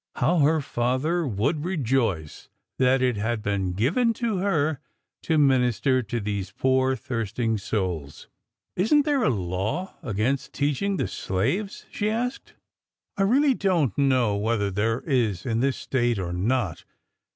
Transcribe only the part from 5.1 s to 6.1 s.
to minister